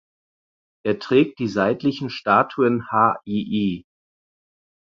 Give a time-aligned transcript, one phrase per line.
[0.83, 3.83] Er trägt die seitlichen Statuen Hll.